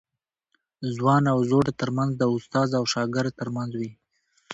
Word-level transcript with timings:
ځوان 0.95 1.23
او 1.33 1.39
زوړ 1.49 1.65
ترمنځ 1.79 2.11
د 2.17 2.23
استاد 2.35 2.69
او 2.79 2.83
شاګرد 2.93 3.33
ترمنځ 3.41 3.71
وي. 3.79 3.91